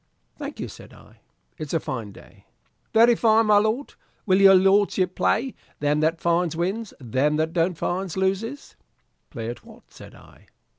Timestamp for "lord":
3.59-3.93